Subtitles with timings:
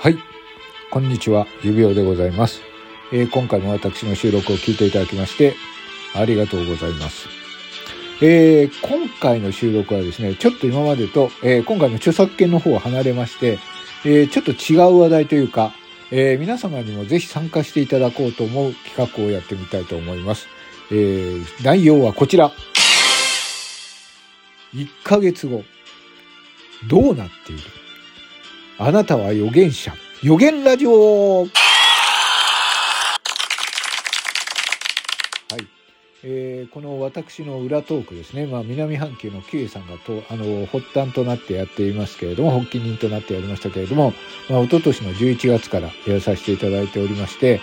[0.00, 0.18] はい。
[0.90, 1.46] こんにちは。
[1.62, 2.60] 指輪でございます。
[3.12, 5.54] えー今回も私の収録を聞いていただきまして、
[6.14, 7.28] ありがとうございます。
[8.22, 13.58] えー今回の収録はですね、ちょっと今までと、えー今回の著作権の方を離れまして、
[14.04, 15.72] えーちょっと違う話題というか、
[16.10, 20.46] えー皆様にもぜひ参加していただこうと思う企画をやってみたいと思います。
[20.90, 22.52] えー内容はこちら。
[24.74, 25.64] 1ヶ月後、
[26.88, 27.62] どうなっている？
[28.80, 29.92] あなたは預言者。
[30.22, 31.48] 預言ラジオはい。
[36.22, 38.46] えーこの私の裏トークですね。
[38.46, 44.12] まあ、南半球のキウイさんがと、あの、発端となってやっていますけれども、発起人となってやりましたけれども、
[44.48, 47.60] まあ、一昨年の11月からやらさせていただいておりまして、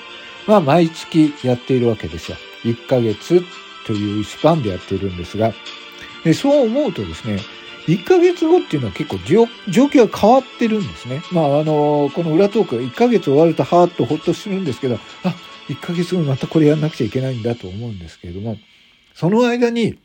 [0.48, 2.38] まあ、毎月やっているわけですよ。
[2.66, 3.42] 1ヶ月
[3.88, 5.54] というスパンでやっているんですが、
[6.26, 7.40] でそう思うとですね、
[7.88, 9.44] 1ヶ月後っていうのは結構状
[9.86, 11.22] 況が変わってるんですね。
[11.32, 15.36] まあ、あの、この裏トーク、1ヶ月終わるとはーっとほっとするんですけど、あ、
[15.68, 18.58] 1ヶ月後にまたこれやんなくちゃいけないんだと思うんですけれども、
[19.14, 20.00] その間に、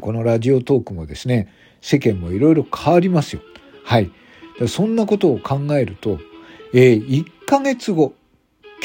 [0.00, 3.42] このラジオトークもですね、世間もいろいろ変わりますよ。
[3.84, 4.10] はい。
[4.66, 6.18] そんなことを考えると、
[6.72, 8.14] えー1ヶ月後、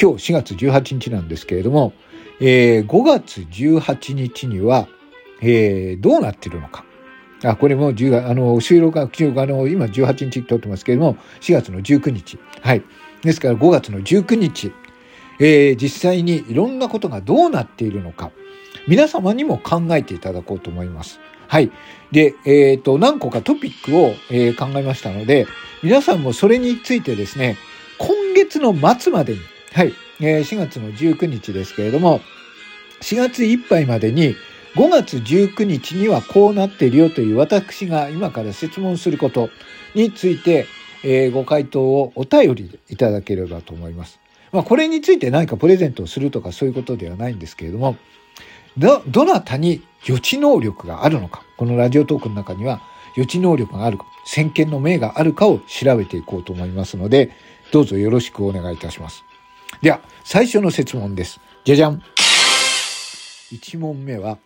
[0.00, 1.92] 今日4月18日なんですけれども、
[2.40, 4.86] えー5月18日には、
[5.40, 6.84] えーどうなってるのか。
[7.44, 9.02] あ、これも10月、あの、収録が、
[9.42, 12.38] あの、今18日撮ってますけれども、4月の19日。
[12.60, 12.82] はい。
[13.22, 14.72] ですから5月の19日、
[15.38, 18.30] えー実際にいろんなことがどうなっているのか、
[18.86, 21.20] 皆様にも考えていただこうと思います。
[21.48, 21.70] はい。
[22.10, 25.46] で、えっ、と、何個かトピックを、えー考えましたので、
[25.82, 27.56] 皆さんもそれについてですね、
[27.98, 29.40] 今月の末までに、
[29.72, 32.20] はい、えー4月の19日ですけれども、
[33.00, 34.34] 4月いっぱいまでに、
[34.74, 39.50] 5月19日にはこうなっているよという私が今から質問すること
[39.94, 40.66] について、
[41.04, 44.18] えーご回答をお便りいただければと思います。
[44.50, 47.96] まあ、これについて何かプレゼントをするとかそういうことではないんですけれども、
[48.78, 52.80] ど、どなたに予知能力があるのか、このラジオトークの中には
[53.16, 57.30] 予知能力があるか、先見の明があるかを調べていこうと思いますので、
[57.72, 59.24] どうぞよろしくお願いいたします。
[59.82, 61.40] では、最初の質問です。
[61.64, 62.02] じゃじゃん。
[63.52, 64.38] 1問目は、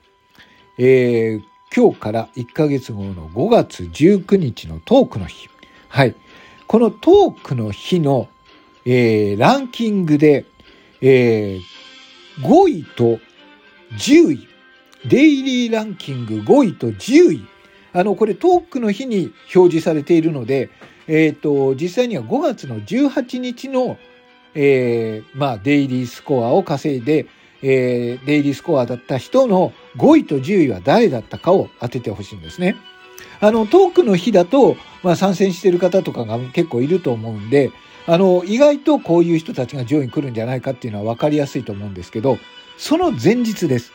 [0.78, 1.44] えー
[1.74, 5.48] 今日から1ヶ月後の5月19日のトークの日。
[5.88, 6.14] はい。
[6.66, 8.28] このトークの日の、
[8.84, 10.46] えーランキングで、
[11.00, 11.60] えー
[12.42, 13.18] 5位と
[13.94, 14.48] 10位。
[15.06, 17.46] デイリーランキング5位と10位。
[17.92, 20.70] あの、これトークの日に表示されているので、
[21.08, 23.96] えっ、と、実際には5月の18日の、
[24.54, 27.26] えーまあ、デイリースコアを稼いで、
[27.62, 32.76] えーデイリースコアだった人の5位と10位は誰だったかを当ててほしいんですね。
[33.40, 37.70] あの、トークの日だと、まあ、参戦してる方とかが結構いると思うんで、
[38.06, 42.38] あの、意外とこういう人たちが上位に来るんじゃないかっていうのは分かりやすいと思うんですけど、
[42.78, 43.92] その前日です。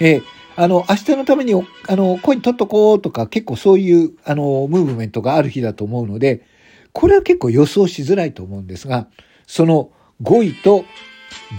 [0.00, 0.22] えー
[0.60, 6.44] あの、明日のために、あの、コイン取っとこうとか、結構そういう、あの、ムーブメントがある日だと思うので、
[6.90, 9.06] これは結構予想しづらいと思うんですが、
[9.46, 9.92] その
[10.24, 10.84] 5位と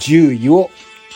[0.02, 0.70] 10位を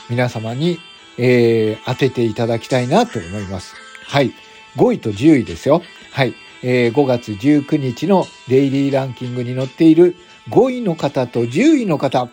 [0.09, 0.80] 皆様に、
[1.18, 3.75] えー当てていただきたいなと思います。
[4.08, 4.34] はい。
[4.78, 5.81] 5位と10位ですよ。
[6.12, 6.34] はい。
[6.64, 10.16] えー5月19日のデイリーランキングに載っている
[10.50, 12.30] 5位の方と10位の方、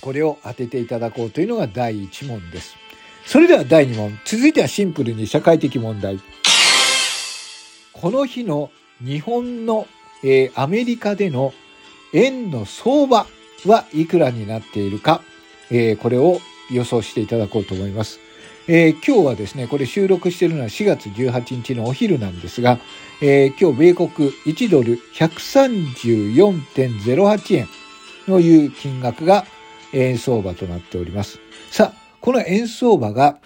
[0.00, 2.76] これを当てていただこうというのが第1問です。
[3.26, 4.18] それでは第2問。
[4.24, 6.20] 続いてはシンプルに社会的問題。
[7.92, 8.70] この日の
[9.04, 9.86] 日本の、
[10.22, 11.52] えーアメリカでの
[12.12, 13.26] 円の相場
[13.66, 15.22] はいくらになっているか、
[15.70, 16.40] えーこれを
[16.70, 18.20] 予想していただこうと思います。
[18.68, 22.78] えー今日はですね、これ収録しているのは4月18日のお昼なんですが、
[23.22, 27.66] えー今日米国1ドル134.08円
[28.26, 29.46] という金額が
[29.92, 31.40] 円相場となっております。
[31.70, 33.38] さあ、この円相場が、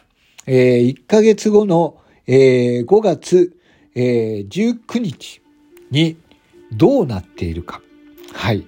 [0.46, 3.56] えー1ヶ月後の、えー5月、
[3.94, 5.40] えー19日
[5.90, 6.16] に
[6.72, 7.80] どうなっているか。
[8.32, 8.66] はい。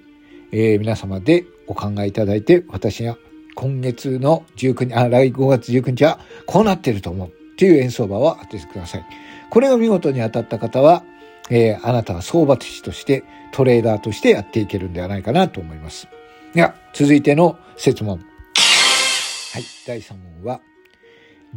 [0.52, 3.16] えー皆様でお考えいただいて、私が
[3.54, 9.06] 今月の19日、あ、来5月19日はこうなってると思うっていう円相場を当ててください。
[9.50, 11.04] これが見事に当たった方は、
[11.50, 13.22] えーあなたは相場師として
[13.52, 16.08] トレーダーとしてやっていけるんではないかなと思います。
[16.54, 18.18] では、続いての質問。
[18.18, 20.60] はい、第3問は、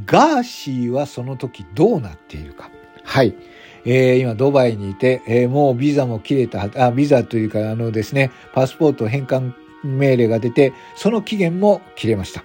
[0.06, 2.70] ガーシーはその時どうなっているか。
[3.04, 3.36] はい。
[3.86, 9.56] えー今ドバイにいて、えーもうビザも切れた、あ、ビザというかあのですね、パスポート返還
[9.88, 12.44] 命令が出て、その期限も切れました。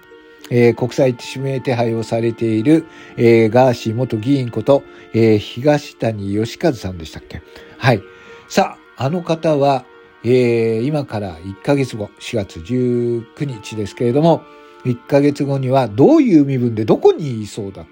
[0.49, 2.85] えー国際指名手配をされている、
[3.17, 7.41] えーガーシー元議員こと、えー東谷義和さんでしたっけ？
[7.77, 8.01] はい。
[8.49, 9.85] さあ、あの方は、
[10.23, 14.43] え、今から1ヶ月後、4月19日ですけれども、
[14.85, 17.87] 1ヶ月後にはどういう身分でどこにいそうだと。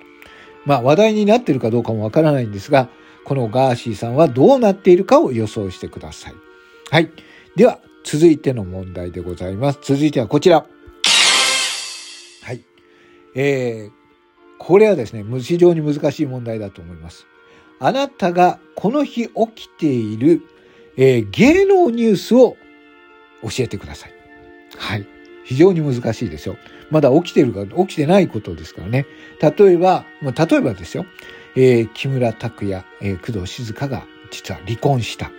[0.66, 2.90] まあ話題になっているかどうかもわからないんですが、
[3.24, 6.34] このガーシーさんはどうなっているかを予想してください。
[6.90, 7.10] はい。
[7.56, 9.80] では、続いての問題でございます。
[9.82, 10.66] 続いてはこちら。
[12.44, 12.64] はい。
[13.36, 13.92] えー、
[14.60, 17.26] これはですね、非常に難しい問題だと思います。
[17.80, 20.44] あなたがこの日起きている
[20.98, 22.58] えー、芸能ニュースを
[23.44, 24.14] 教えてください。
[24.78, 25.08] はい。
[25.44, 26.58] 非常に難しいですよ。
[26.90, 29.06] まだ起きてるか、起きてないことですからね。
[29.42, 31.06] 例えば、まあ、例えばですよ。
[31.56, 35.32] えー、木村拓哉、えー、工藤静香が実は離婚した。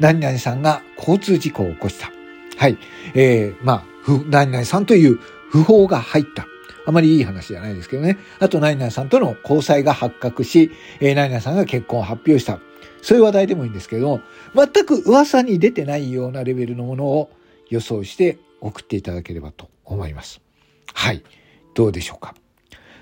[0.00, 2.10] 何々さんが交通事故を起こした。
[2.56, 2.78] はい。
[3.14, 3.84] えー、まあ、
[4.28, 5.18] 何々さんという
[5.52, 6.46] 訃報が入った。
[6.86, 8.18] あまりいい話じゃないですけどね。
[8.38, 10.70] あと、何々さんとの交際が発覚し、
[11.00, 12.60] えー、何々さんが結婚を発表した。
[13.02, 14.20] そういう話題でもいいんですけど
[14.54, 17.30] 全く噂に出てないようなレベルのものを
[17.68, 20.40] 予想して送っていただければと思います。
[20.92, 21.22] はい。
[21.74, 22.34] どうでしょうか？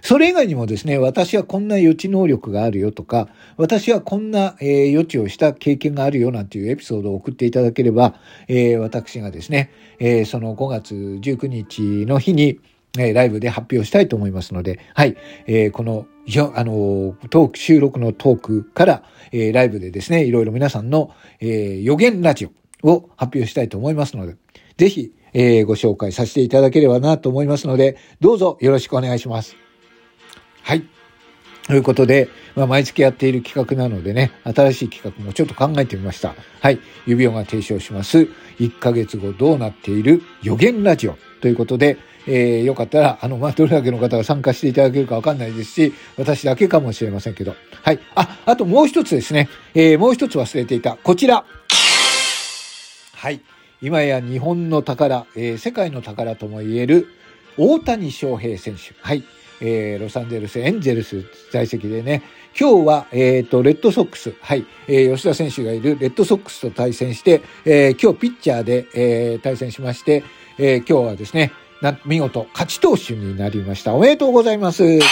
[0.05, 8.15] それ以外にもですね、私はこんな予知能力があるよとか、私はこんな、えー、予知をした経験があるよなんていうエピソードを送っていただければ、
[8.47, 12.61] えー、私がですね、えー、その5月19日の日に、
[12.99, 15.17] え、ライブで発表したいと思いますので、はい、
[15.47, 16.07] えー、この、
[16.55, 22.51] あの、トーク、収録のトークから、えー、ライブでですね、いろいろ皆さんの、えー、予言ラジ
[22.83, 24.37] オを発表したいと思いますので、
[24.77, 29.64] ぜひ、え、ご紹介させていただければなと思いますので、どうぞよろしくお願いします。
[30.65, 30.85] はい。
[31.67, 36.35] ということで、まあ、毎月やっている企画なのでね、新しい企画もちょっと考えてみました。
[36.61, 36.79] はい。
[37.07, 38.29] 指輪が提唱します。
[38.59, 47.55] 1ヶ月後どうなっている予言ラジオということで、えー、よかったら、あの、まあ、どれだけの方が参加していただけるかわかんないですし、私だけかもしれませんけど。
[47.83, 47.99] はい。
[48.15, 49.51] あ、あともう一つですね。
[49.75, 50.97] えー、もう一つ忘れていた。
[50.97, 51.45] こちら。
[53.15, 53.41] はい。
[53.83, 57.09] 今や日本の宝、えー、世界の宝とも言える、
[57.59, 58.95] 大谷翔平選手。
[59.03, 59.25] はい。
[59.67, 62.23] えー、ロサンゼルスエンジェルス在籍でね、
[62.59, 70.23] 今日は、えっ、ー、と、レッドソックス、はい、えー、吉田選手がいるレッドソックスと対戦して、えー、今日ピッチャーで、えー、対戦しまして、
[70.59, 71.51] えー、今日はですね、
[71.81, 73.95] な、見事、勝ち投手になりました。
[73.95, 75.01] おめでとうございます。
[75.01, 75.07] さ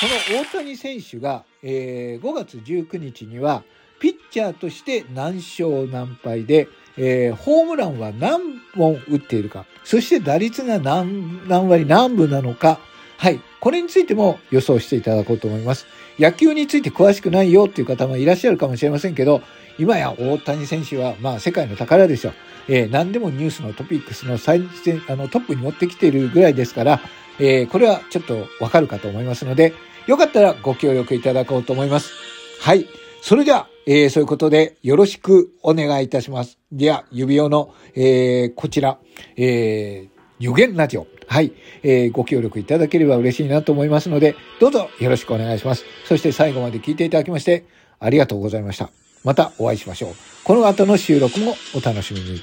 [0.00, 3.64] この大谷選手が、えー、5月19日には、
[4.00, 12.80] ピッチャーとして何勝何敗で、えー、ホームランは何本打っているか、そして打率が何、何割何分なのか、
[13.16, 13.40] はい。
[13.60, 15.86] これについても予想していただこうと思います。
[16.18, 19.42] 野球について詳しくないよっていう方もいらっしゃるかもしれませんけど、
[19.78, 22.32] 今や大谷選手は、まあ世界の宝ですよ。
[22.68, 27.00] えー、何でもニュースのトピックスの最前、あの、トップに持ってきているぐらいですから、
[27.38, 29.74] えー、これはちょっとわかるかと思いますので、
[30.06, 32.12] よかったらご協力いただこうと思います。
[32.60, 32.86] はい。
[33.20, 36.58] それでは、えー、そういうことでよろしくお願いいたします。
[36.72, 38.98] では、指輪の、えー、こちら、
[39.36, 41.06] えー、予言ラジオ。
[41.26, 45.84] はい、えー、ご協力いただければ嬉しいなと思いますので、どうぞよろしくお願いします。
[46.06, 47.64] そして最後まで聞いていただきまして、
[48.00, 48.90] ありがとうございました。
[49.24, 50.14] またお会いしましょう。
[50.44, 52.40] この後の収録もお楽しみに。